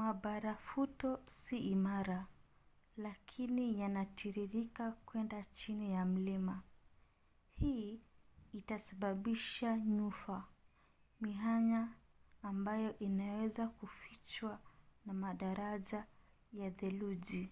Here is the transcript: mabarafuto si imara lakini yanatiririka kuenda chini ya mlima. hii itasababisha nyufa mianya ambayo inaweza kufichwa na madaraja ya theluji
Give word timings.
mabarafuto 0.00 1.10
si 1.36 1.56
imara 1.74 2.20
lakini 2.96 3.80
yanatiririka 3.80 4.92
kuenda 4.92 5.42
chini 5.52 5.92
ya 5.92 6.04
mlima. 6.04 6.62
hii 7.54 8.00
itasababisha 8.52 9.76
nyufa 9.76 10.44
mianya 11.20 11.88
ambayo 12.42 12.98
inaweza 12.98 13.68
kufichwa 13.68 14.58
na 15.06 15.12
madaraja 15.12 16.06
ya 16.52 16.70
theluji 16.70 17.50